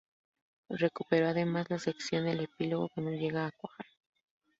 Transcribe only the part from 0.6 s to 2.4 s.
Recuperó además la sección El